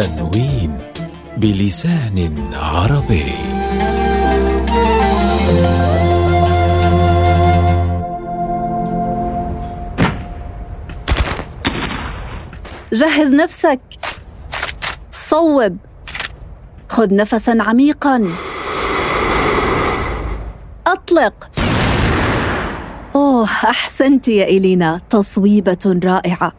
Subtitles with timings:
[0.00, 0.78] تنوين
[1.36, 3.32] بلسان عربي.
[12.92, 13.80] جهز نفسك.
[15.12, 15.76] صوب.
[16.88, 18.28] خذ نفسا عميقا.
[20.86, 21.50] أطلق.
[23.16, 25.00] أوه أحسنت يا إلينا.
[25.10, 26.52] تصويبة رائعة.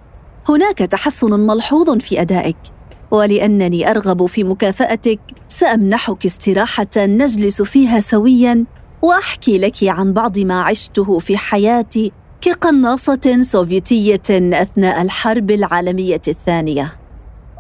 [0.50, 2.81] هناك تحسن ملحوظ في أدائك.
[3.12, 5.20] ولأنني أرغب في مكافأتك
[5.50, 8.66] سأمنحك استراحة نجلس فيها سويا
[9.02, 12.12] وأحكي لك عن بعض ما عشته في حياتي
[12.42, 16.92] كقناصة سوفيتية أثناء الحرب العالمية الثانية.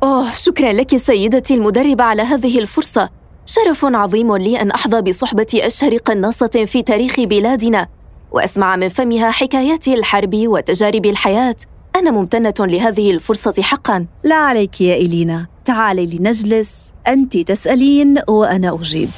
[0.04, 3.10] أوه شكرا لك سيدتي المدربة على هذه الفرصة.
[3.46, 7.88] شرف عظيم لي أن أحظى بصحبة أشهر قناصة في تاريخ بلادنا
[8.32, 11.56] وأسمع من فمها حكايات الحرب وتجارب الحياة.
[11.96, 14.06] أنا ممتنة لهذه الفرصة حقا.
[14.24, 15.48] لا عليك يا إلينا.
[15.66, 16.78] تعالي لنجلس.
[17.08, 19.10] أنت تسألين وأنا أجيب.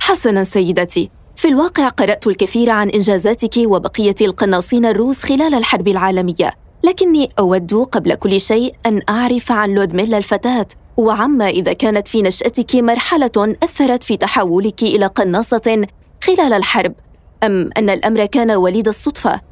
[0.00, 1.10] حسنا سيدتي.
[1.36, 6.54] في الواقع قرأت الكثير عن إنجازاتك وبقية القناصين الروس خلال الحرب العالمية.
[6.84, 10.66] لكني أود قبل كل شيء أن أعرف عن لودميلا الفتاة
[10.96, 15.86] وعما إذا كانت في نشأتك مرحلة أثرت في تحولك إلى قناصة
[16.22, 16.94] خلال الحرب.
[17.42, 19.47] أم أن الأمر كان وليد الصدفة؟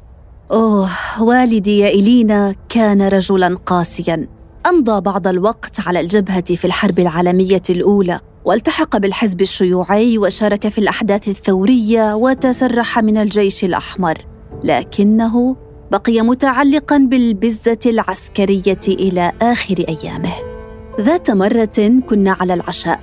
[0.51, 4.27] أوه والدي يا إلينا كان رجلا قاسيا.
[4.65, 11.27] أمضى بعض الوقت على الجبهة في الحرب العالمية الأولى والتحق بالحزب الشيوعي وشارك في الأحداث
[11.27, 14.25] الثورية وتسرح من الجيش الأحمر.
[14.63, 15.55] لكنه
[15.91, 20.33] بقي متعلقا بالبزة العسكرية إلى آخر أيامه.
[21.01, 22.99] ذات مرة كنا على العشاء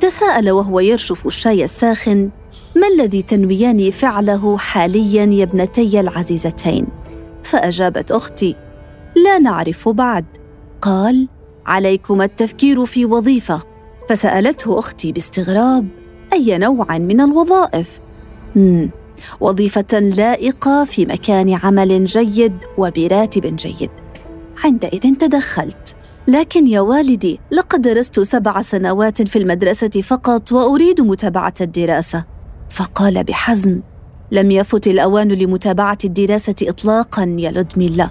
[0.00, 2.30] تساءل وهو يرشف الشاي الساخن
[2.76, 6.86] ما الذي تنويان فعله حاليا يا ابنتي العزيزتين؟
[7.42, 8.56] فأجابت أختي
[9.24, 10.24] لا نعرف بعد.
[10.82, 11.28] قال
[11.66, 13.60] عليكما التفكير في وظيفة.
[14.08, 15.88] فسألته أختي باستغراب
[16.32, 18.00] أي نوع من الوظائف؟
[18.56, 18.90] مم.
[19.40, 23.90] وظيفة لائقة في مكان عمل جيد وبراتب جيد.
[24.64, 25.96] عندئذ تدخلت
[26.28, 32.35] لكن يا والدي لقد درست سبع سنوات في المدرسة فقط وأريد متابعة الدراسة.
[32.70, 33.80] فقال بحزم
[34.32, 38.10] لم يفت الأوان لمتابعة الدراسة اطلاقا يا لودميلا.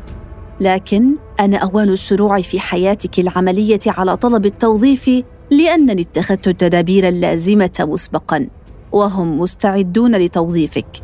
[0.62, 5.10] لكن أنا أوان الشروع في حياتك العملية على طلب التوظيف
[5.52, 8.48] لأنني اتخذت التدابير اللازمة مسبقا
[8.92, 11.04] وهم مستعدون لتوظيفك.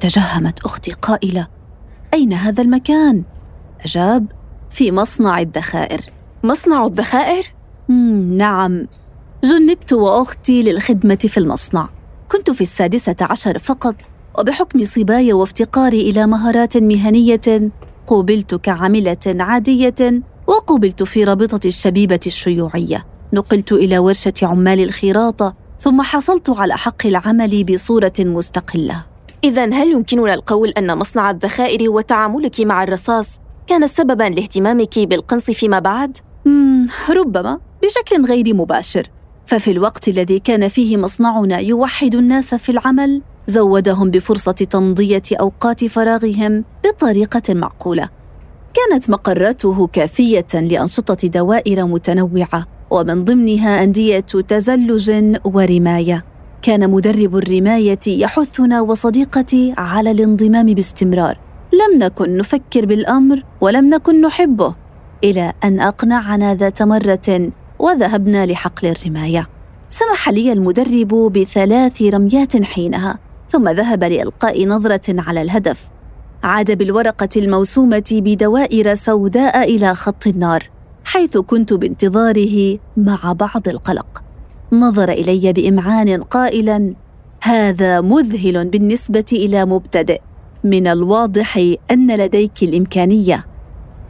[0.00, 1.48] تجهمت أختي قائلة
[2.14, 3.22] أين هذا المكان؟
[3.84, 4.26] أجاب
[4.70, 6.00] في مصنع الذخائر.
[6.44, 7.54] مصنع الذخائر؟
[8.36, 8.86] نعم.
[9.44, 11.88] جندت وأختي للخدمة في المصنع.
[12.32, 13.94] كنت في السادسة عشر فقط
[14.38, 17.70] وبحكم صباي وافتقاري إلى مهارات مهنية
[18.06, 23.06] قوبلت كعاملة عادية وقوبلت في رابطة الشبيبة الشيوعية.
[23.32, 29.04] نقلت إلى ورشة عمال الخراطه ثم حصلت على حق العمل بصورة مستقلة.
[29.44, 33.28] اذا هل يمكننا القول أن مصنع الذخائر وتعاملك مع الرصاص
[33.66, 36.18] كان سببا لاهتمامك بالقنص فيما بعد؟
[37.10, 39.08] ربما بشكل غير مباشر.
[39.46, 46.64] ففي الوقت الذي كان فيه مصنعنا يوحد الناس في العمل زودهم بفرصة تمضية أوقات فراغهم
[46.84, 48.08] بطريقة معقولة.
[48.74, 56.24] كانت مقراته كافية لأنشطة دوائر متنوعة ومن ضمنها أندية تزلج ورماية.
[56.62, 61.38] كان مدرب الرماية يحثنا وصديقتي على الانضمام باستمرار.
[61.72, 64.74] لم نكن نفكر بالأمر ولم نكن نحبه.
[65.24, 69.46] إلى أن أقنعنا ذات مرة وذهبنا لحقل الرماية.
[69.90, 73.18] سمح لي المدرب بثلاث رميات حينها
[73.50, 75.90] ثم ذهب لإلقاء نظرة على الهدف.
[76.42, 80.70] عاد بالورقة الموسومة بدوائر سوداء إلى خط النار
[81.04, 84.22] حيث كنت بانتظاره مع بعض القلق.
[84.72, 86.94] نظر إلي بإمعان قائلا
[87.42, 90.20] هذا مذهل بالنسبة إلى مبتدئ.
[90.64, 91.56] من الواضح
[91.90, 93.46] أن لديك الإمكانية.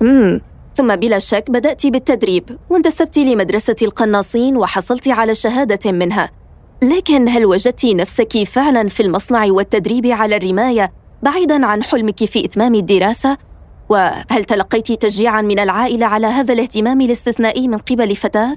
[0.01, 0.41] مم.
[0.77, 6.31] ثم بلا شك بدأت بالتدريب وانتسبت لمدرسة القناصين وحصلت على شهادة منها
[6.83, 10.93] لكن هل وجدت نفسك فعلا في المصنع والتدريب على الرماية
[11.23, 13.37] بعيدا عن حلمك في إتمام الدراسة؟
[13.89, 18.57] وهل تلقيت تشجيعا من العائلة على هذا الاهتمام الاستثنائي من قبل فتاة؟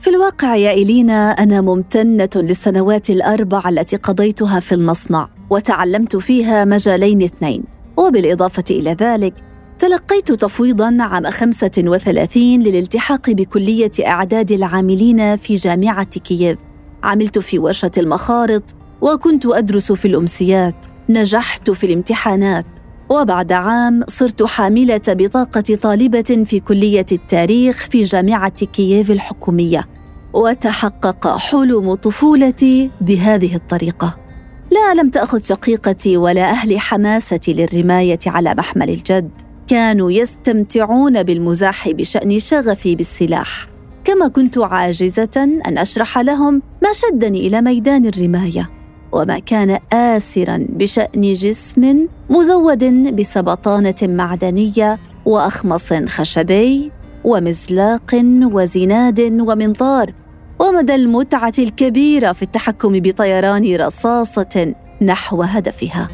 [0.00, 7.22] في الواقع يا إلينا أنا ممتنة للسنوات الأربع التي قضيتها في المصنع وتعلمت فيها مجالين
[7.22, 7.64] اثنين
[7.96, 9.34] وبالإضافة إلى ذلك
[9.80, 16.58] تلقيت تفويضا عام 35 للالتحاق بكلية إعداد العاملين في جامعة كييف.
[17.02, 18.62] عملت في ورشة المخارط
[19.00, 20.74] وكنت أدرس في الأمسيات.
[21.08, 22.66] نجحت في الامتحانات.
[23.08, 29.88] وبعد عام صرت حاملة بطاقة طالبة في كلية التاريخ في جامعة كييف الحكومية.
[30.32, 34.16] وتحقق حلم طفولتي بهذه الطريقة.
[34.70, 39.49] لا لم تأخذ شقيقتي ولا أهل حماستي للرماية على محمل الجد.
[39.70, 43.66] كانوا يستمتعون بالمزاح بشأن شغفي بالسلاح.
[44.04, 48.70] كما كنت عاجزة أن أشرح لهم ما شدني إلى ميدان الرماية
[49.12, 52.84] وما كان آسرا بشأن جسم مزود
[53.16, 56.92] بسبطانة معدنية وأخمص خشبي
[57.24, 60.12] ومزلاق وزناد ومنظار.
[60.58, 66.08] ومدى المتعة الكبيرة في التحكم بطيران رصاصة نحو هدفها.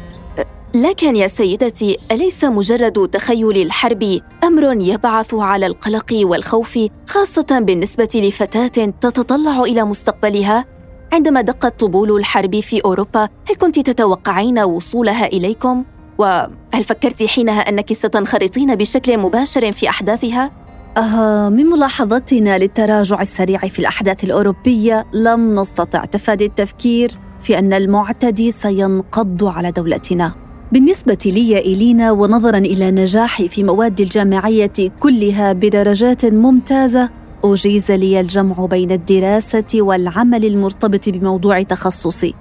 [0.75, 8.85] لكن يا سيدتي أليس مجرد تخيل الحرب أمر يبعث على القلق والخوف خاصة بالنسبة لفتاة
[9.01, 10.65] تتطلع إلى مستقبلها؟
[11.13, 15.83] عندما دقت طبول الحرب في أوروبا هل كنت تتوقعين وصولها إليكم؟
[16.17, 20.51] وهل فكرت حينها أنك ستنخرطين بشكل مباشر في أحداثها؟
[20.97, 27.11] آه من ملاحظتنا للتراجع السريع في الأحداث الأوروبية لم نستطع تفادي التفكير
[27.41, 30.46] في أن المعتدي سينقض على دولتنا.
[30.71, 37.09] بالنسبة لي إلينا ونظرا إلى نجاحي في مواد الجامعية كلها بدرجات ممتازة
[37.43, 42.33] أجيز لي الجمع بين الدراسة والعمل المرتبط بموضوع تخصصي.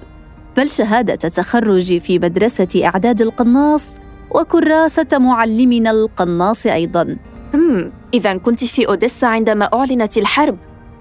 [0.57, 3.97] بل شهادة تخرجي في مدرسة إعداد القناص
[4.31, 7.17] وكراسة معلمنا القناص أيضاً.
[8.15, 10.57] إذا كنت في أوديسا عندما أعلنت الحرب.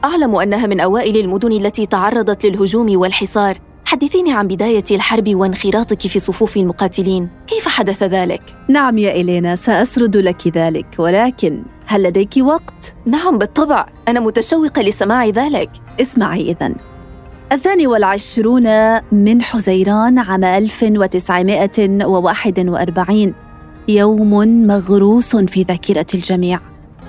[0.06, 3.60] أعلم أنها من أوائل المدن التي تعرضت للهجوم والحصار.
[3.86, 7.30] حدثيني عن بداية الحرب وانخراطك في صفوف المقاتلين.
[7.48, 13.86] كيف حدث ذلك؟ نعم يا إلينا سأسرد لك ذلك ولكن هل لديك وقت؟ نعم بالطبع.
[14.08, 15.70] أنا متشوقة لسماع ذلك.
[16.02, 16.76] اسمعي إذن.
[17.52, 18.68] الثاني والعشرون
[19.12, 23.34] من حزيران عام 1941
[23.88, 26.60] يوم مغروس في ذاكرة الجميع.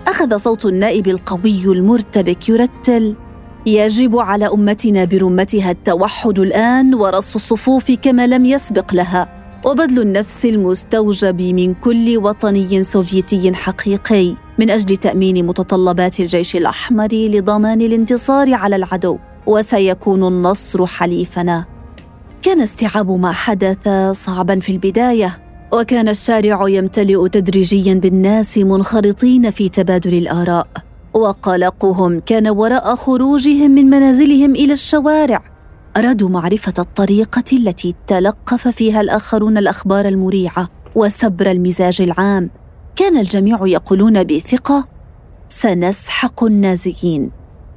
[0.06, 3.16] أخذ صوت النائب القوي المرتبك يرتل.
[3.66, 9.28] يجب على أمتنا برمتها التوحد الآن ورص الصفوف كما لم يسبق لها
[9.64, 17.80] وبذل النفس المستوجب من كل وطني سوفيتي حقيقي من أجل تأمين متطلبات الجيش الأحمر لضمان
[17.80, 21.64] الانتصار على العدو وسيكون النصر حليفنا.
[22.42, 25.38] كان استيعاب ما حدث صعبا في البداية
[25.72, 30.85] وكان الشارع يمتلئ تدريجيا بالناس منخرطين في تبادل الآراء.
[31.16, 35.42] وقلقهم كان وراء خروجهم من منازلهم إلى الشوارع.
[35.96, 42.50] أرادوا معرفة الطريقة التي تلقف فيها الآخرون الأخبار المريعة وسبر المزاج العام.
[42.96, 44.88] كان الجميع يقولون بثقة
[45.48, 47.30] سنسحق النازيين.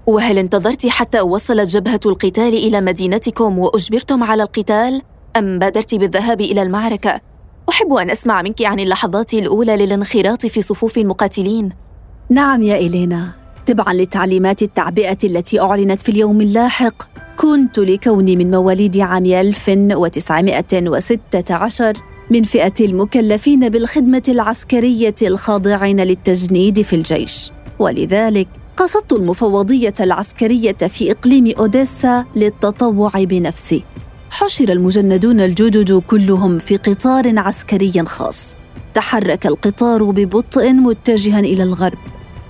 [0.07, 5.01] وهل انتظرت حتى وصلت جبهة القتال إلى مدينتكم وأجبرتم على القتال؟
[5.37, 7.21] أم بادرت بالذهاب إلى المعركة؟
[7.69, 11.88] أحب أن أسمع منك عن اللحظات الأولى للانخراط في صفوف المقاتلين.
[12.31, 13.27] نعم يا إلينا.
[13.65, 17.03] تبعا لتعليمات التعبئة التي أعلنت في اليوم اللاحق
[17.37, 21.93] كنت لكوني من مواليد عام 1916
[22.31, 27.51] من فئة المكلفين بالخدمة العسكرية الخاضعين للتجنيد في الجيش.
[27.79, 33.83] ولذلك قصدت المفوضية العسكرية في إقليم أوديسا للتطوع بنفسي.
[34.29, 38.47] حشر المجندون الجدد كلهم في قطار عسكري خاص.
[38.93, 41.97] تحرك القطار ببطء متجها إلى الغرب.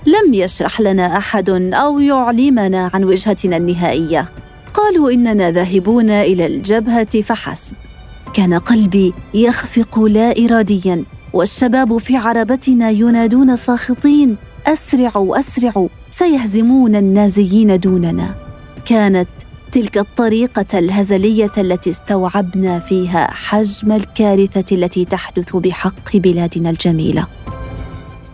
[0.06, 4.32] لم يشرح لنا أحد أو يعلمنا عن وجهتنا النهائية.
[4.74, 7.76] قالوا إننا ذاهبون إلى الجبهة فحسب.
[8.34, 18.34] كان قلبي يخفق لا اراديا والشباب في عربتنا ينادون ساخطين اسرعوا اسرعوا سيهزمون النازيين دوننا.
[18.84, 19.28] كانت
[19.72, 27.26] تلك الطريقة الهزلية التي استوعبنا فيها حجم الكارثة التي تحدث بحق بلادنا الجميلة.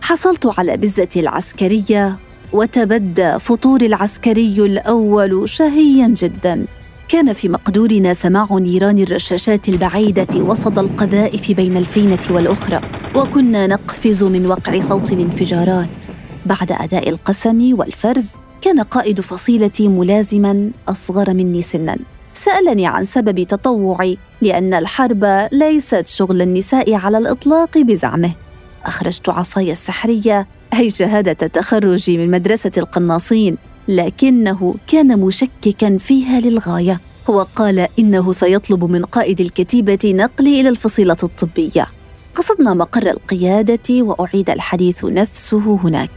[0.07, 2.17] حصلت على بزة العسكرية
[2.53, 6.65] وتبدى فطور العسكري الأول شهيا جدا.
[7.09, 12.81] كان في مقدورنا سماع نيران الرشاشات البعيدة وسط القذائف بين الفينة والأخرى
[13.15, 16.05] وكنا نقفز من وقع صوت الانفجارات.
[16.45, 18.25] بعد أداء القسم والفرز
[18.61, 21.97] كان قائد فصيلتي ملازما أصغر مني سنا.
[22.33, 28.46] سألني عن سبب تطوعي لأن الحرب ليست شغل النساء على الإطلاق بزعمه.
[28.87, 37.01] أخرجت عصاي السحرية أي شهادة تخرجي من مدرسة القناصين لكنه كان مشككا فيها للغاية.
[37.27, 41.87] وقال إنه سيطلب من قائد الكتيبة نقلي إلى الفصيلة الطبية.
[42.35, 46.11] قصدنا مقر القيادة وأعيد الحديث نفسه هناك.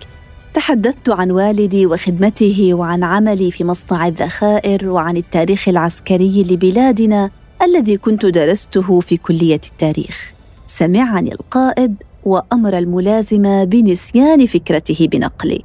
[0.55, 7.31] تحدثت عن والدي وخدمته وعن عملي في مصنع الذخائر وعن التاريخ العسكري لبلادنا
[7.63, 10.33] الذي كنت درسته في كلية التاريخ.
[10.67, 12.10] سمعني القائد.
[12.25, 15.65] وأمر الملازم بنسيان فكرته بنقلي.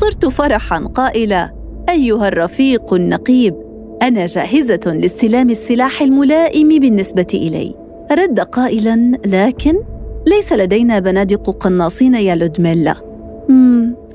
[0.00, 1.54] طرت فرحا قائلا
[1.88, 3.54] أيها الرفيق النقيب
[4.02, 7.74] أنا جاهزة لاستلام السلاح الملائم بالنسبة إلي.
[8.12, 9.78] رد قائلا لكن
[10.26, 12.94] ليس لدينا بنادق قناصين يا لودميلا.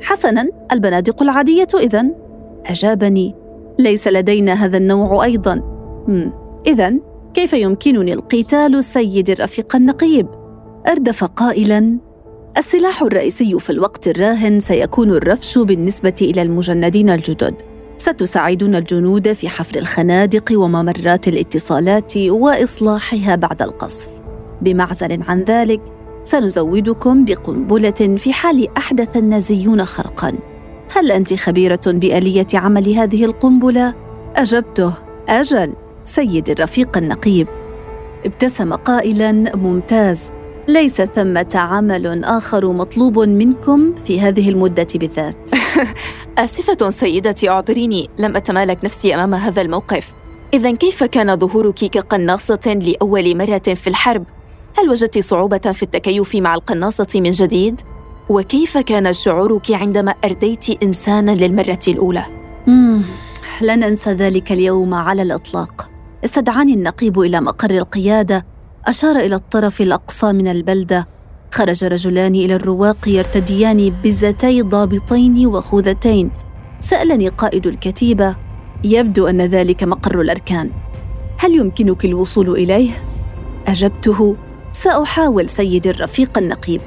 [0.01, 2.05] حسنا البنادق العادية اذا
[2.65, 3.35] أجابني
[3.79, 5.61] ليس لدينا هذا النوع أيضا.
[6.67, 6.93] اذا
[7.33, 10.27] كيف يمكنني القتال سيدي الرفيق النقيب؟
[10.85, 11.97] أردف قائلا
[12.57, 17.53] السلاح الرئيسي في الوقت الراهن سيكون الرفش بالنسبة إلى المجندين الجدد.
[17.97, 24.09] ستساعدون الجنود في حفر الخنادق وممرات الاتصالات وإصلاحها بعد القصف.
[24.61, 25.81] بمعزل عن ذلك
[26.23, 30.33] سنزودكم بقنبلة في حال أحدث النازيون خرقا.
[30.91, 33.93] هل أنت خبيرة بآلية عمل هذه القنبلة؟
[34.35, 34.93] أجبته.
[35.29, 35.73] أجل.
[36.05, 37.47] سيدي الرفيق النقيب.
[38.25, 40.31] ابتسم قائلا ممتاز.
[40.67, 45.51] ليس ثمة عمل آخر مطلوب منكم في هذه المدة بالذات.
[46.37, 50.13] آسفة سيدتي أعذريني لم أتمالك نفسي أمام هذا الموقف.
[50.53, 54.23] اذا كيف كان ظهورك كقناصة لأول مرة في الحرب؟
[54.77, 57.81] هل وجدت صعوبة في التكيف مع القناصة من جديد؟
[58.29, 62.25] وكيف كان شعورك عندما أرديت إنسانا للمرة الأولى؟
[62.67, 63.01] مم.
[63.61, 65.89] لن أنسى ذلك اليوم على الإطلاق.
[66.25, 68.56] استدعاني النقيب إلى مقر القيادة
[68.87, 71.07] أشار إلى الطرف الأقصى من البلدة.
[71.51, 76.31] خرج رجلان إلى الرواق يرتديان بزتي ضابطين وخوذتين.
[76.79, 78.35] سألني قائد الكتيبة.
[78.83, 80.71] يبدو أن ذلك مقر الأركان.
[81.39, 82.91] هل يمكنك الوصول إليه؟
[83.67, 84.35] أجبته.
[84.71, 86.81] سأحاول سيدي الرفيق النقيب.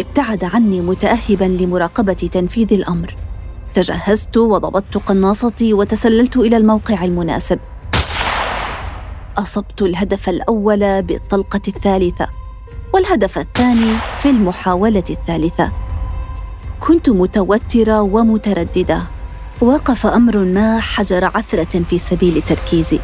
[0.00, 3.16] ابتعد عني متاهبا لمراقبة تنفيذ الأمر.
[3.74, 7.58] تجهزت وضبطت قناصتي وتسللت إلى الموقع المناسب.
[9.38, 12.28] أصبت الهدف الأول بالطلقة الثالثة
[12.94, 15.72] والهدف الثاني في المحاولة الثالثة.
[16.80, 19.02] كنت متوترة ومترددة.
[19.60, 22.98] وقف أمر ما حجر عثرة في سبيل تركيزي.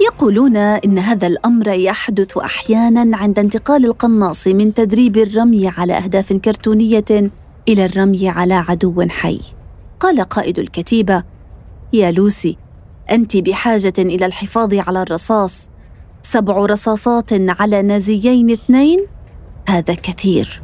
[0.00, 7.30] يقولون إن هذا الأمر يحدث أحيانا عند انتقال القناص من تدريب الرمي على أهداف كرتونية
[7.68, 9.40] إلى الرمي على عدو حي.
[10.00, 11.22] قال قائد الكتيبة
[11.92, 12.56] يا لوسي
[13.10, 15.68] أنت بحاجة إلى الحفاظ على الرصاص.
[16.22, 19.06] سبع رصاصات على نازيين اثنين؟
[19.68, 20.62] هذا كثير.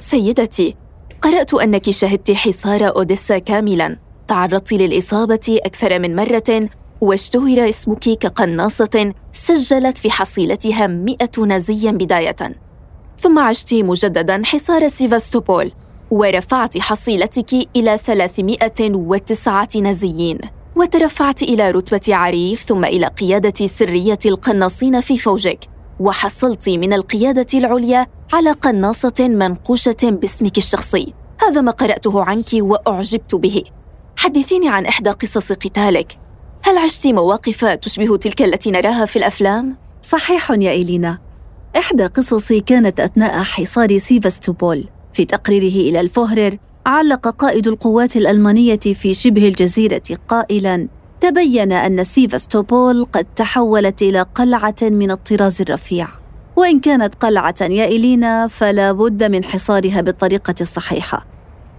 [0.00, 0.76] سيدتي
[1.22, 3.96] قرأت أنك شهدت حصار أوديسا كاملا.
[4.28, 6.68] تعرضت للإصابة أكثر من مرة
[7.00, 12.36] واشتهر اسمك كقناصة سجلت في حصيلتها مئة نازيا بداية.
[13.20, 15.72] ثم عشت مجددا حصار سيفاستوبول
[16.10, 20.38] ورفعت حصيلتك إلى 309 نازيين.
[20.76, 25.58] وترفعت إلى رتبة عريف ثم إلى قيادة سرية القناصين في فوجك
[26.00, 31.14] وحصلت من القيادة العليا على قناصة منقوشة باسمك الشخصي.
[31.42, 33.62] هذا ما قرأته عنك وأعجبت به.
[34.16, 36.18] حدثيني عن إحدى قصص قتالك.
[36.62, 41.18] هل عشت مواقف تشبه تلك التي نراها في الأفلام؟ صحيح يا إيلينا.
[41.76, 49.14] إحدى قصصي كانت أثناء حصار سيفاستوبول في تقريره إلى الفهرر علق قائد القوات الألمانية في
[49.14, 50.88] شبه الجزيرة قائلا
[51.20, 56.08] تبين أن سيفاستوبول قد تحولت إلى قلعة من الطراز الرفيع.
[56.56, 61.26] وإن كانت قلعة يا إلينا فلا بد من حصارها بالطريقة الصحيحة.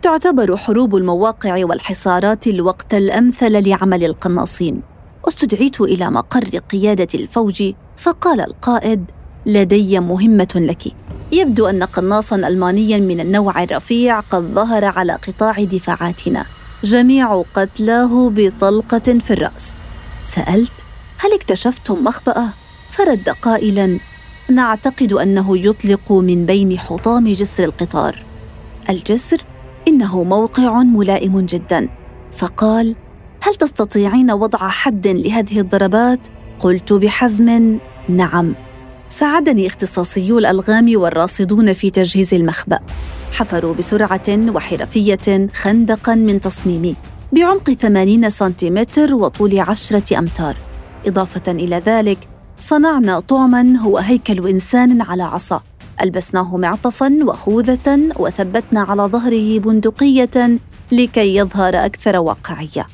[0.01, 4.81] تعتبر حروب المواقع والحصارات الوقت الأمثل لعمل القناصين.
[5.27, 9.05] استدعيت إلى مقر قيادة الفوج فقال القائد
[9.45, 10.83] لدي مهمة لك.
[11.36, 16.46] يبدو أن قناصا المانيا من النوع الرفيع قد ظهر على قطاع دفاعاتنا.
[16.84, 19.74] جميع قتلاه بطلقة في الرأس.
[20.24, 20.74] سألت
[21.18, 22.48] هل اكتشفتم مخبأة؟
[22.89, 24.00] فرد قائلا
[24.50, 28.24] نعتقد أنه يطلق من بين حطام جسر القطار.
[28.89, 29.42] الجسر؟
[29.88, 31.89] إنه موقع ملائم جدا.
[32.38, 32.96] فقال
[33.42, 36.20] هل تستطيعين وضع حد لهذه الضربات؟
[36.60, 38.56] قلت بحزم نعم.
[39.09, 42.79] ساعدني اختصاصيو الألغام والراصدون في تجهيز المخبأ.
[43.31, 46.95] حفروا بسرعة وحرفية خندقا من تصميمي
[47.31, 50.55] بعمق 80 سنتيمتر وطول عشرة أمتار.
[51.07, 52.17] إضافة إلى ذلك
[52.59, 55.62] صنعنا طعما هو هيكل إنسان على عصا.
[56.01, 60.59] ألبسناه معطفا وخوذة وثبتنا على ظهره بندقية
[60.91, 62.88] لكي يظهر أكثر واقعية.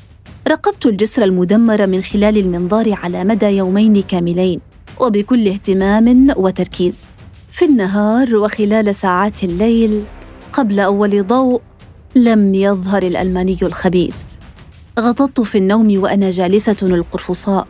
[0.48, 4.71] راقبت الجسر المدمر من خلال المنظار على مدى يومين كاملين.
[5.00, 7.06] وبكل اهتمام وتركيز
[7.50, 10.04] في النهار وخلال ساعات الليل
[10.52, 11.60] قبل أول ضوء
[12.16, 14.16] لم يظهر الألماني الخبيث.
[15.00, 17.66] غطت في النوم وأنا جالسة القرفصاء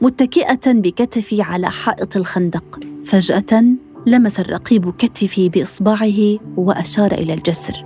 [0.00, 2.80] متكئة بكتفي على حائط الخندق.
[3.04, 3.64] فجأة
[4.06, 7.84] لمس الرقيب كتفي بإصبعه وأشار إلى الجسر.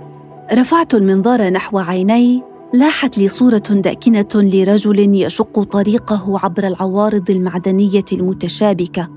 [0.53, 9.09] رفعت المنظار نحو عيني لاحت لي صورة داكنة لرجل يشق طريقه عبر العوارض المعدنية المتشابكة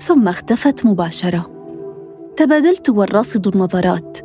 [0.00, 1.46] ثم اختفت مباشرة.
[2.36, 4.18] تبادلت والراصد النظرات.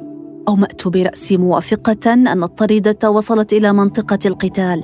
[0.48, 4.84] أومأت براسي موافقة أن الطريده وصلت إلى منطقة القتال.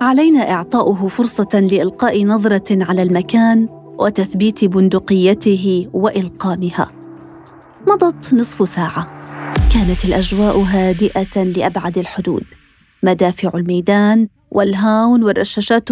[0.00, 3.68] علينا إعطاؤه فرصة لإلقاء نظرة على المكان
[3.98, 6.90] وتثبيت بندقيته وإلقامها.
[7.86, 9.08] مضت نصف ساعة.
[9.74, 12.44] كانت الأجواء هادئة لأبعد الحدود.
[13.06, 15.88] مدافع الميدان والهاون والرشاشات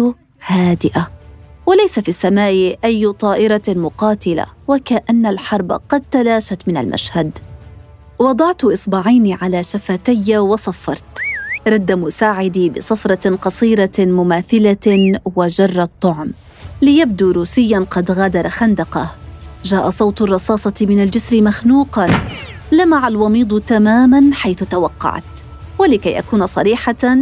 [0.47, 1.11] هادئة.
[1.65, 7.31] وليس في السماء أي طائرة مقاتلة وكأن الحرب قد تلاشت من المشهد.
[8.19, 11.03] وضعت إصبعين على شفتي وصفرت.
[11.67, 16.31] رد مساعدي بصفرة قصيرة مماثلة وجر الطعم.
[16.81, 19.11] ليبدو روسيا قد غادر خندقه.
[19.63, 22.27] جاء صوت الرصاصة من الجسر مخنوقا.
[22.71, 25.44] لمع الوميض تماما حيث توقعت.
[25.79, 27.17] ولكي أكون صريحة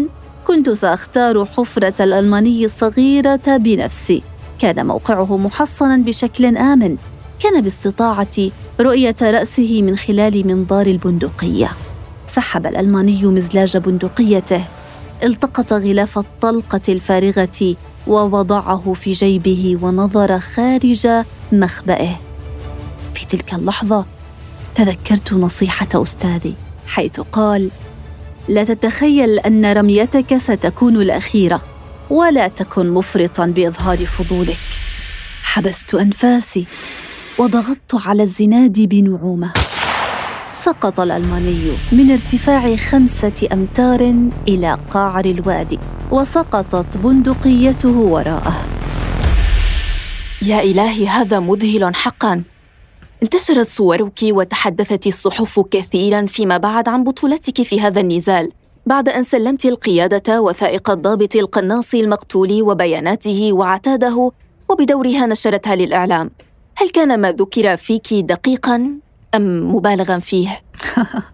[0.48, 4.24] كنت سأختار حفرة الألماني الصغيرة بنفسي.
[4.60, 6.98] كان موقعه محصنا بشكل آمن.
[7.40, 11.72] كان باستطاعتي رؤية رأسه من خلال منظار البندقية.
[12.28, 14.64] سحب الألماني مزلاج بندقيته.
[15.24, 17.76] التقط غلاف الطلقة الفارغة
[18.08, 21.08] ووضعه في جيبه ونظر خارج
[21.52, 22.20] مخبئه.
[23.14, 24.06] في تلك اللحظة
[24.76, 26.56] تذكرت نصيحة أستاذي
[26.88, 27.70] حيث قال
[28.50, 31.62] لا تتخيل أن رميتك ستكون الأخيرة
[32.10, 34.60] ولا تكن مفرطا بإظهار فضولك.
[35.44, 36.66] حبست أنفاسي
[37.38, 39.54] وضغطت على الزناد بنعومة.
[40.52, 44.16] سقط الألماني من ارتفاع خمسة أمتار
[44.48, 45.80] إلى قعر الوادي
[46.12, 48.66] وسقطت بندقيته وراءه.
[50.42, 52.44] يا إلهي هذا مذهل حقا.
[53.24, 58.52] انتشرت صورك وتحدثت الصحف كثيرا فيما بعد عن بطولتك في هذا النزال
[58.86, 64.32] بعد أن سلمت القيادة وثائق الضابط القناص المقتول وبياناته وعتاده
[64.70, 66.32] وبدورها نشرتها للإعلام.
[66.76, 68.92] هل كان ما ذكر فيك دقيقا
[69.36, 70.62] أم مبالغا فيه؟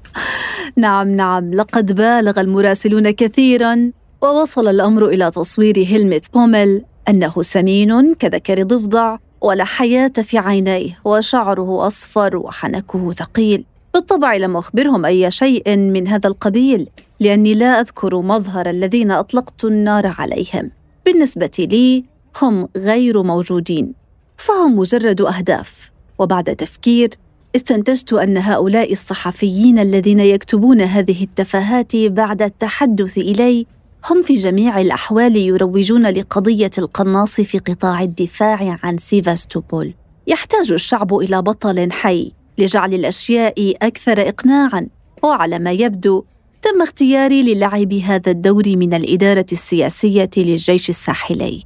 [0.83, 1.53] نعم نعم.
[1.53, 9.63] لقد بالغ المراسلون كثيرا ووصل الأمر إلى تصوير هيلمت بومل أنه سمين كذكر ضفدع ولا
[9.63, 13.65] حياة في عينيه وشعره أصفر وحنكه ثقيل.
[13.93, 20.15] بالطبع لم أخبرهم أي شيء من هذا القبيل لأني لا أذكر مظهر الذين أطلقت النار
[20.19, 20.71] عليهم.
[21.05, 22.03] بالنسبة لي
[22.41, 23.93] هم غير موجودين
[24.37, 25.91] فهم مجرد أهداف.
[26.19, 27.09] وبعد تفكير
[27.55, 33.65] استنتجت أن هؤلاء الصحفيين الذين يكتبون هذه التفاهات بعد التحدث إلي
[34.05, 39.93] هم في جميع الأحوال يروجون لقضية القناص في قطاع الدفاع عن سيفاستوبول.
[40.27, 44.87] يحتاج الشعب إلى بطل حي لجعل الأشياء أكثر اقناعا.
[45.23, 46.23] وعلى ما يبدو
[46.61, 51.63] تم اختياري للعب هذا الدور من الإدارة السياسية للجيش الساحلي.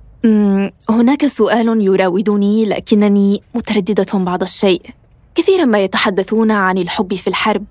[0.89, 4.81] هناك سؤال يراودني لكنني مترددة بعض الشيء.
[5.35, 7.65] كثيرا ما يتحدثون عن الحب في الحرب.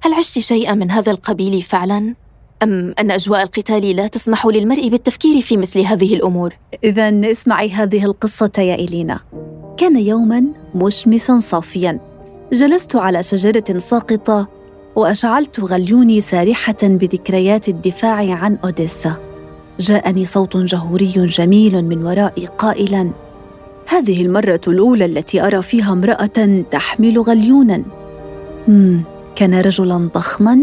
[0.00, 2.14] هل عشت شيئا من هذا القبيل فعلا؟
[2.62, 8.04] أم أن أجواء القتال لا تسمح للمرء بالتفكير في مثل هذه الأمور؟ اذا اسمعي هذه
[8.04, 9.20] القصة يا إلينا.
[9.76, 12.00] كان يوما مشمسا صافيا.
[12.52, 14.48] جلست على شجرة ساقطة
[14.96, 19.16] وأشعلت غليوني سارحة بذكريات الدفاع عن أوديسا.
[19.80, 23.10] جاءني صوت جهوري جميل من ورائي قائلا
[23.86, 27.82] هذه المرة الأولى التي أرى فيها امرأة تحمل غليونا.
[28.68, 29.00] مم
[29.36, 30.58] كان رجلا ضخما؟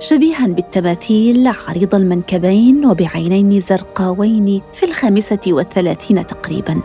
[0.00, 6.80] شبيها بالتماثيل عريض المنكبين وبعينين زرقاوين في الخامسة والثلاثين تقريبا.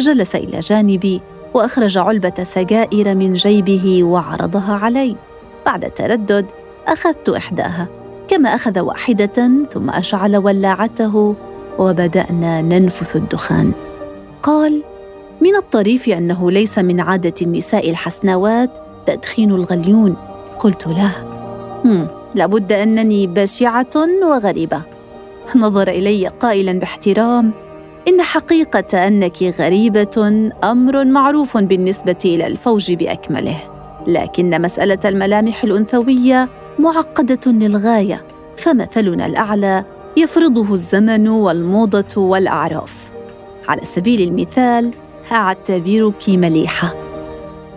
[0.00, 1.20] جلس إلى جانبي
[1.54, 5.16] وأخرج علبة سجائر من جيبه وعرضها علي.
[5.66, 6.46] بعد تردد
[6.86, 7.88] أخذت إحداها
[8.28, 11.34] كما أخذ واحدة ثم أشعل ولاعته
[11.78, 13.72] وبدأنا ننفث الدخان.
[14.42, 14.82] قال
[15.40, 18.70] من الطريف أنه ليس من عادة النساء الحسناوات
[19.06, 20.16] تدخين الغليون.
[20.58, 21.12] قلت له
[21.84, 22.17] هم.
[22.34, 24.82] لابد أنني بشعة وغريبة.
[25.56, 27.52] نظر إلي قائلا باحترام.
[28.08, 33.56] إن حقيقة أنك غريبة أمر معروف بالنسبة إلى الفوج بأكمله.
[34.06, 38.26] لكن مسألة الملامح الأنثوية معقدة للغاية.
[38.56, 39.84] فمثلنا الأعلى
[40.16, 43.10] يفرضه الزمن والموضة والأعراف.
[43.68, 44.92] على سبيل المثال
[45.32, 47.07] أعتبرك مليحة.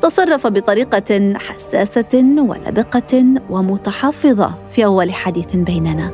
[0.02, 6.12] تصرف بطريقة حساسة ولبقة ومتحفظة في أول حديث بيننا.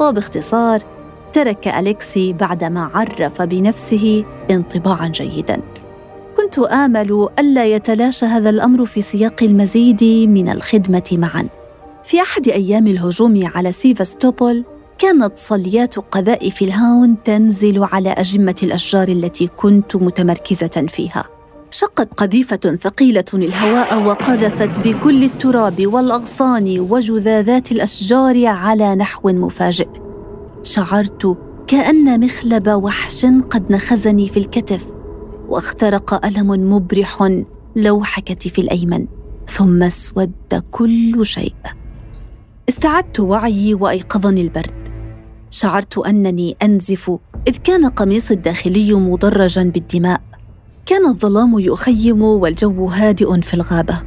[0.00, 0.82] وباختصار
[1.32, 5.60] ترك أليكسي بعدما عرف بنفسه انطباعا جيدا.
[6.36, 11.46] كنت آمل ألا يتلاشى هذا الأمر في سياق المزيد من الخدمة معا.
[12.04, 14.64] في أحد أيام الهجوم على سيفاستوبول
[14.98, 21.31] كانت صليات قذائف الهاون تنزل على أجمة الأشجار التي كنت متمركزة فيها.
[21.72, 29.88] شقت قذيفة ثقيلة الهواء وقذفت بكل التراب والأغصان وجذاذات الأشجار على نحو مفاجئ.
[30.62, 34.92] شعرت كأن مخلب وحش قد نخزني في الكتف
[35.48, 37.40] واخترق ألم مبرح
[37.76, 39.06] لوح كتفي الأيمن
[39.48, 41.54] ثم اسود كل شيء.
[42.68, 44.88] استعدت وعيي وأيقظني البرد.
[45.50, 47.10] شعرت أنني أنزف
[47.48, 50.20] إذ كان قميصي الداخلي مدرجا بالدماء.
[50.86, 54.02] كان الظلام يخيم والجو هادئ في الغابة.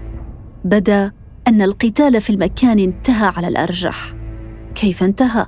[0.65, 1.11] بدا
[1.47, 4.13] أن القتال في المكان انتهى على الأرجح.
[4.75, 5.45] كيف انتهى؟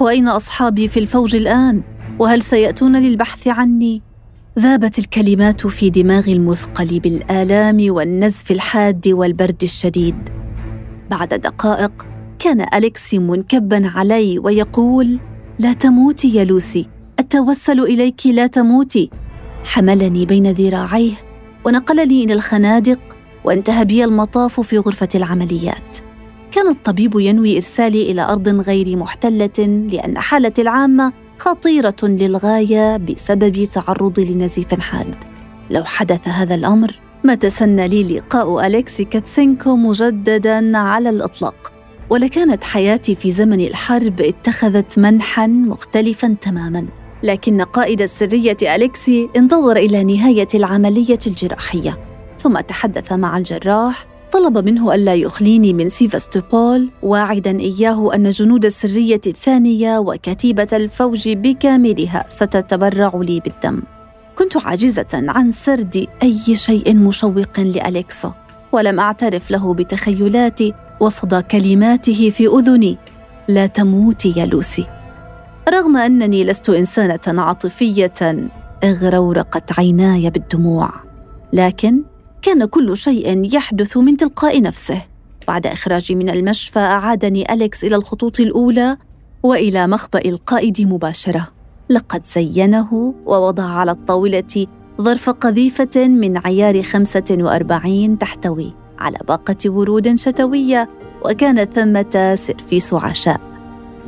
[0.00, 1.82] وأين أصحابي في الفوج الآن؟
[2.18, 4.02] وهل سيأتون للبحث عني؟
[4.58, 10.28] ذابت الكلمات في دماغي المثقل بالالام والنزف الحاد والبرد الشديد.
[11.10, 12.06] بعد دقائق
[12.38, 15.20] كان أليكسي منكبا علي ويقول
[15.58, 16.86] لا تموتي يا لوسي.
[17.18, 19.10] أتوسل إليك لا تموتي.
[19.64, 21.12] حملني بين ذراعيه
[21.64, 23.00] ونقلني إلى الخنادق
[23.44, 25.98] وانتهى بي المطاف في غرفة العمليات.
[26.52, 34.34] كان الطبيب ينوي إرسالي إلى أرض غير محتلة لأن حالتي العامة خطيرة للغاية بسبب تعرضي
[34.34, 35.14] لنزيف حاد.
[35.70, 41.72] لو حدث هذا الأمر ما تسنى لي لقاء أليكسي كاتسينكو مجددا على الإطلاق.
[42.10, 46.86] ولكانت حياتي في زمن الحرب اتخذت منحا مختلفا تماما.
[47.22, 51.98] لكن قائد السرية أليكسي انتظر إلى نهاية العملية الجراحية.
[52.38, 59.20] ثم تحدث مع الجراح طلب منه ألا يخليني من سيفاستوبول واعدا إياه أن جنود السرية
[59.26, 63.82] الثانية وكتيبة الفوج بكاملها ستتبرع لي بالدم.
[64.38, 68.30] كنت عاجزة عن سرد أي شيء مشوق لأليكسو
[68.72, 72.98] ولم أعترف له بتخيلاتي وصدى كلماته في أذني
[73.48, 74.86] لا تموتي يا لوسي.
[75.70, 78.48] رغم أنني لست إنسانة عاطفية
[78.84, 80.90] اغرورقت عيناي بالدموع.
[81.52, 82.02] لكن
[82.42, 85.02] كان كل شيء يحدث من تلقاء نفسه.
[85.48, 88.96] بعد إخراجي من المشفى أعادني أليكس إلى الخطوط الأولى
[89.42, 91.48] وإلى مخبأ القائد مباشرة.
[91.90, 94.66] لقد زينه ووضع على الطاولة
[95.00, 100.88] ظرف قذيفة من عيار خمسة وأربعين تحتوي على باقة ورود شتوية
[101.24, 103.49] وكان ثمة سيرفيس عشاء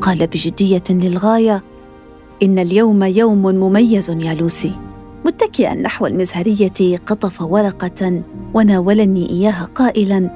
[0.02, 1.62] قال بجدية للغاية
[2.42, 4.74] إن اليوم يوم مميز يا لوسي.
[5.24, 8.22] متكئا نحو المزهرية قطف ورقة
[8.54, 10.30] وناولني إياها قائلا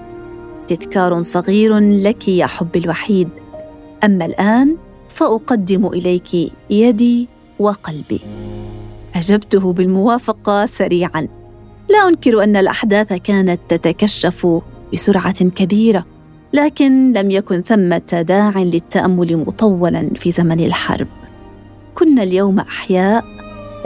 [0.68, 3.29] تذكار صغير لك يا حبي الوحيد.
[4.05, 4.76] أما الآن
[5.09, 8.20] فأقدم إليك يدي وقلبي.
[9.14, 11.29] أجبته بالموافقة سريعا.
[11.90, 14.61] لا أنكر أن الأحداث كانت تتكشف
[14.92, 16.05] بسرعة كبيرة.
[16.57, 21.09] لكن لم يكن ثمة داع للتأمل مطولا في زمن الحرب.
[21.95, 23.25] كنا اليوم أحياء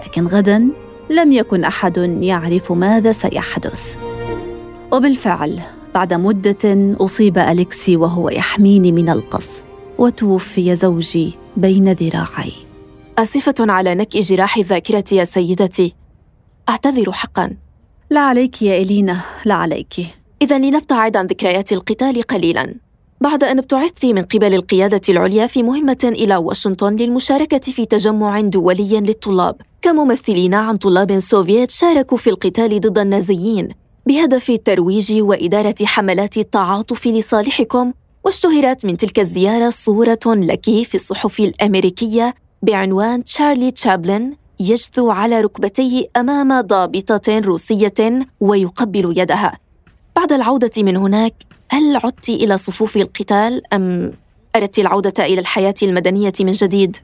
[0.06, 0.68] لكن غدا
[1.10, 3.96] لم يكن أحد يعرف ماذا سيحدث.
[4.92, 5.60] وبالفعل
[5.94, 9.64] بعد مدة أصيب أليكسي وهو يحميني من القصف
[9.98, 12.52] وتوفي زوجي بين ذراعي.
[13.18, 15.94] آسفة على نكء جراح ذاكرتي يا سيدتي.
[16.68, 17.56] أعتذر حقا.
[18.10, 20.19] لا عليك يا إلينا لا عليك.
[20.42, 22.74] إذا لنبتعد عن ذكريات القتال قليلا.
[23.20, 29.00] بعد أن ابتعثت من قبل القيادة العليا في مهمة إلى واشنطن للمشاركة في تجمع دولي
[29.00, 33.68] للطلاب كممثلين عن طلاب سوفييت شاركوا في القتال ضد النازيين
[34.06, 37.92] بهدف الترويج وإدارة حملات التعاطف لصالحكم
[38.24, 46.06] واشتهرت من تلك الزيارة صورة لك في الصحف الأمريكية بعنوان تشارلي تشابلن يجثو على ركبتيه
[46.16, 49.58] أمام ضابطة روسية ويقبل يدها
[50.16, 51.34] بعد العودة من هناك
[51.68, 54.12] هل عدت إلى صفوف القتال أم
[54.56, 56.96] أردت العودة إلى الحياة المدنية من جديد؟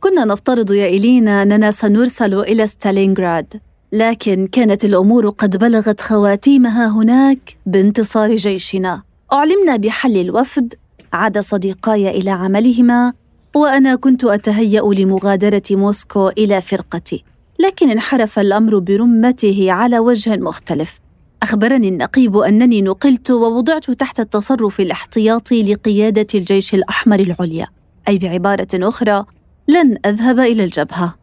[0.00, 3.60] كنا نفترض يا إلينا أننا سنرسل إلى ستالينغراد
[3.92, 9.02] لكن كانت الأمور قد بلغت خواتيمها هناك بانتصار جيشنا.
[9.32, 10.74] أعلمنا بحل الوفد
[11.12, 13.12] عاد صديقاي إلى عملهما
[13.54, 17.24] وأنا كنت أتهيأ لمغادرة موسكو إلى فرقتي
[17.58, 21.00] لكن انحرف الأمر برمته على وجه مختلف.
[21.42, 27.68] أخبرني النقيب أنني نقلت ووضعت تحت التصرف الاحتياطي لقيادة الجيش الأحمر العليا
[28.08, 29.24] أي بعبارة أخرى
[29.68, 31.14] لن أذهب إلى الجبهة.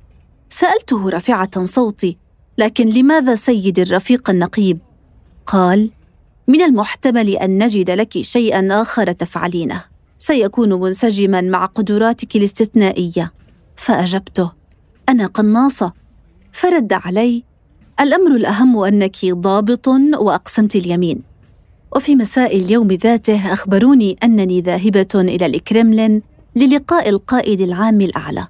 [0.49, 2.17] سألته رافعة صوتي
[2.57, 4.79] لكن لماذا سيدي الرفيق النقيب؟
[5.45, 5.91] قال
[6.47, 9.83] من المحتمل أن نجد لك شيئا آخر تفعلينه
[10.17, 13.33] سيكون منسجما مع قدراتك الاستثنائية.
[13.75, 14.51] فأجبته
[15.09, 15.93] أنا قناصة.
[16.51, 17.43] فرد علي
[17.99, 19.87] الأمر الأهم أنك ضابط
[20.19, 21.21] وأقسمت اليمين.
[21.95, 26.21] وفي مساء اليوم ذاته أخبروني أنني ذاهبة إلى الكرملين
[26.55, 28.47] للقاء القائد العام الأعلى.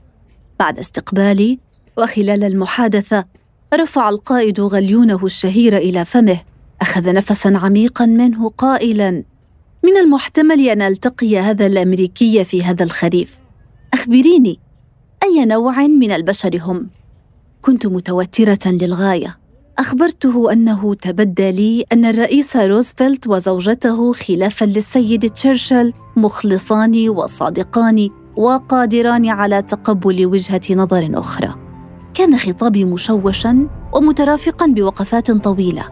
[0.60, 1.60] بعد استقبالي
[1.98, 3.26] وخلال المحادثة
[3.74, 6.40] رفع القائد غليونه الشهير إلى فمه
[6.82, 9.24] أخذ نفسا عميقا منه قائلا
[9.84, 13.40] من المحتمل أن ألتقي هذا الأمريكي في هذا الخريف.
[13.94, 14.60] أخبريني
[15.24, 16.90] أي نوع من البشر هم؟
[17.62, 19.38] كنت متوترة للغاية.
[19.80, 29.62] أخبرته أنه تبدى لي أن الرئيس روزفلت وزوجته خلافا للسيد تشرشل مخلصان وصادقان وقادران على
[29.62, 31.56] تقبل وجهة نظر أخرى.
[32.14, 35.84] كان خطابي مشوشا ومترافقا بوقفات طويلة.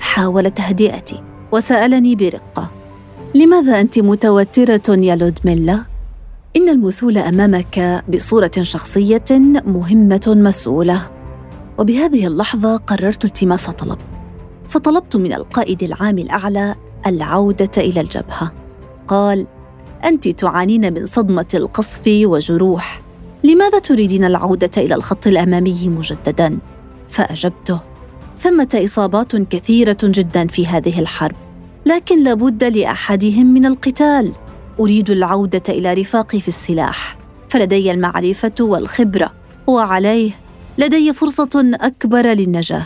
[0.00, 2.70] حاول تهدئتي وسألني برقة.
[3.34, 5.84] لماذا أنت متوترة يا لودميلا؟
[6.58, 9.24] إن المثول أمامك بصورة شخصية
[9.66, 11.10] مهمة مسؤولة.
[11.78, 13.98] وبهذه اللحظة قررت التماس طلب.
[14.68, 16.74] فطلبت من القائد العام الأعلى
[17.06, 18.52] العودة إلى الجبهة.
[19.08, 19.46] قال
[20.04, 23.02] أنت تعانين من صدمة القصف وجروح.
[23.44, 26.58] لماذا تريدين العودة إلى الخط الأمامي مجددا؟
[27.08, 27.80] فأجبته.
[28.38, 31.36] ثمة إصابات كثيرة جدا في هذه الحرب
[31.86, 34.32] لكن لابد لأحدهم من القتال.
[34.80, 37.18] أريد العودة إلى رفاقي في السلاح.
[37.48, 39.32] فلدي المعرفة والخبرة
[39.66, 40.30] وعليه
[40.78, 42.82] لدي فرصة أكبر للنجاة.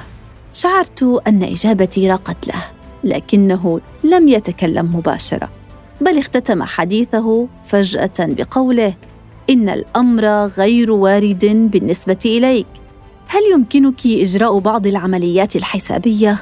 [0.53, 2.63] شعرت أن إجابتي راقت له
[3.05, 5.49] لكنه لم يتكلم مباشرة.
[6.01, 8.95] بل اختتم حديثه فجأة بقوله
[9.51, 12.67] إن الأمر غير وارد بالنسبة إليك.
[13.29, 16.39] هل يمكنك إجراء بعض العمليات الحسابية؟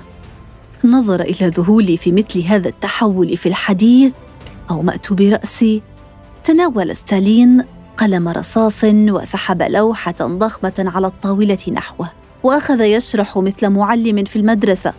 [0.85, 4.13] نظر إلى ذهولي في مثل هذا التحول في الحديث.
[4.71, 5.83] اومات برأسي.
[6.45, 7.65] تناول ستالين
[7.97, 12.11] قلم رصاص وسحب لوحة ضخمة على الطاولة نحوه
[12.43, 14.93] وأخذ يشرح مثل معلم في المدرسة.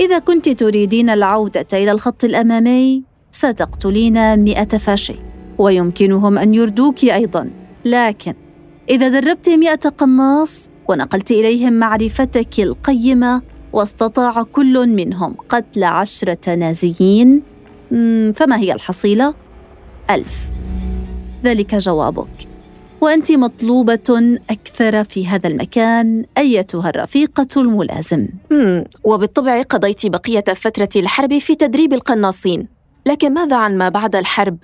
[0.00, 3.02] إذا كنت تريدين العودة إلى الخط الأمامي
[3.32, 5.16] ستقتلين مئة فاشي
[5.58, 7.50] ويمكنهم أن يردوك أيضا.
[7.84, 8.34] لكن
[8.90, 17.42] إذا دربت مئة قناص ونقلت إليهم معرفتك القيمة واستطاع كل منهم قتل عشرة نازيين
[18.32, 19.34] فما هي الحصيلة؟
[20.10, 20.48] ألف
[21.44, 22.48] ذلك جوابك
[23.00, 28.28] وأنت مطلوبة أكثر في هذا المكان أيتها الرفيقة الملازم
[29.04, 32.68] وبالطبع قضيت بقية فترة الحرب في تدريب القناصين
[33.06, 34.58] لكن ماذا عن ما بعد الحرب؟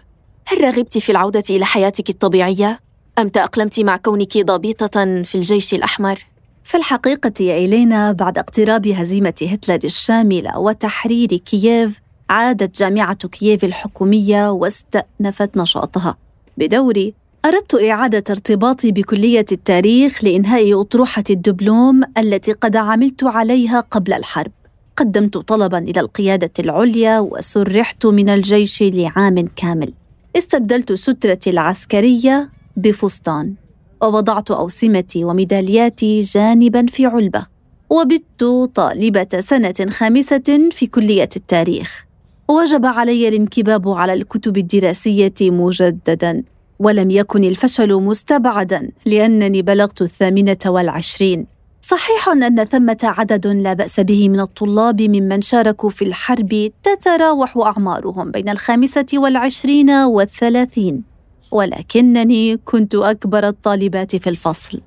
[0.47, 2.81] هل رغبت في العودة إلى حياتك الطبيعية؟
[3.19, 6.27] أم تأقلمت مع كونك ضابطة في الجيش الأحمر؟
[6.65, 14.51] في الحقيقة يا إلينا بعد اقتراب هزيمة هتلر الشاملة وتحرير كييف عادت جامعة كييف الحكومية
[14.51, 16.17] واستأنفت نشاطها.
[16.59, 24.53] بدوري أردت إعادة ارتباطي بكلية التاريخ لإنهاء أطروحة الدبلوم التي قد عملت عليها قبل الحرب.
[24.97, 29.93] قدمت طلبا إلى القيادة العليا وسرحت من الجيش لعام كامل.
[30.37, 33.55] استبدلت سترتي العسكرية بفستان.
[34.03, 37.47] ووضعت أوسمتي وميدالياتي جانبا في علبة.
[37.91, 42.05] وبت طالبة سنة خامسة في كلية التاريخ.
[42.49, 46.43] وجب علي الانكباب على الكتب الدراسية مجددا
[46.79, 51.47] ولم يكن الفشل مستبعدا لأنني بلغت الثامنة والعشرين.
[51.83, 58.31] صحيح أن ثمة عدد لا بأس به من الطلاب ممن شاركوا في الحرب تتراوح أعمارهم
[58.31, 61.03] بين الخامسة والعشرين والثلاثين.
[61.51, 64.81] ولكنني كنت أكبر الطالبات في الفصل.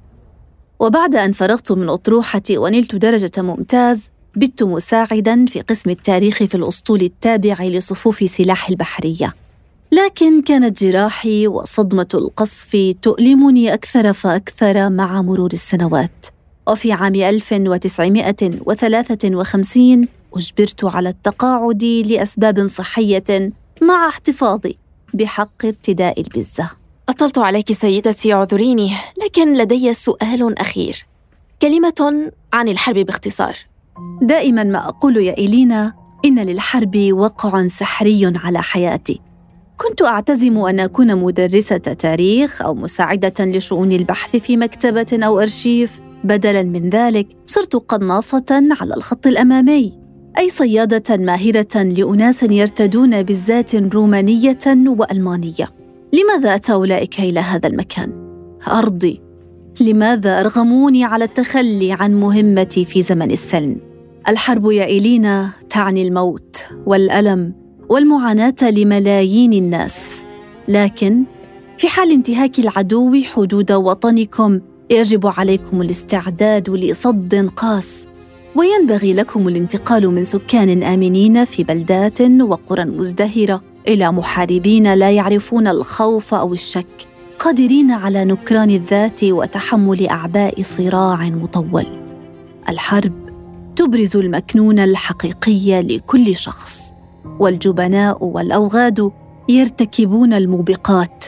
[0.80, 7.02] وبعد أن فرغت من أطروحتي ونلت درجة ممتاز بت مساعدا في قسم التاريخ في الأسطول
[7.02, 9.34] التابع لصفوف سلاح البحرية.
[9.92, 16.26] لكن كانت جراحي وصدمة القصف تؤلمني أكثر فأكثر مع مرور السنوات.
[16.68, 24.78] وفي عام 1953 أجبرت على التقاعد لأسباب صحية مع احتفاظي
[25.14, 26.70] بحق ارتداء البزة.
[27.10, 28.92] أطلت عليك سيدتي اعذريني
[29.24, 31.06] لكن لدي سؤال أخير.
[31.62, 33.58] كلمة عن الحرب باختصار.
[34.22, 35.94] دائما ما أقول يا إلينا
[36.26, 39.22] إن للحرب وقع سحري على حياتي.
[39.78, 46.00] كنت أعتزم أن أكون مدرسة تاريخ أو مساعدة لشؤون البحث في مكتبة أو أرشيف.
[46.24, 50.08] بدلاً من ذلك صرت قناصة على الخط الأمامي
[50.38, 55.70] أي صيادة ماهرة لأناس يرتدون بالذات رومانية وألمانية.
[56.14, 58.14] لماذا أتى أولئك إلى هذا المكان؟
[58.68, 59.27] أرضي.
[59.82, 63.78] لماذا أرغموني على التخلي عن مهمتي في زمن السلم؟
[64.30, 67.54] الحرب يا إلينا تعني الموت والألم
[67.90, 70.10] والمعاناة لملايين الناس
[70.68, 71.24] لكن
[71.78, 74.60] في حال انتهاك العدو حدود وطنكم
[74.90, 78.08] يجب عليكم الاستعداد لصد قاس
[78.56, 86.34] وينبغي لكم الانتقال من سكان آمنين في بلدات وقرى مزدهرة إلى محاربين لا يعرفون الخوف
[86.34, 87.08] أو الشك
[87.40, 91.86] قادرين على نكران الذات وتحمل أعباء صراع مطول.
[92.70, 93.14] الحرب
[93.76, 96.92] تبرز المكنون الحقيقي لكل شخص
[97.40, 99.12] والجبناء والأوغاد
[99.50, 101.26] يرتكبون الموبقات.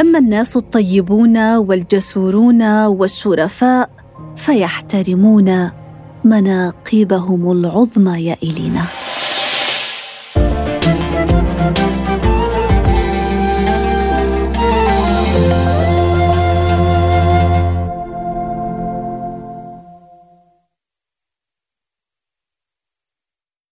[0.00, 3.90] أما الناس الطيبون والجسورون والشرفاء
[4.36, 5.70] فيحترمون
[6.24, 8.84] مناقبهم العظمى يا إلينا